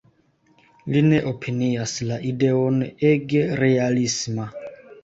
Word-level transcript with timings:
Li 0.95 1.03
ne 1.09 1.19
opinias 1.33 1.95
la 2.13 2.17
ideon 2.33 2.83
ege 3.13 3.47
realisma. 3.65 4.53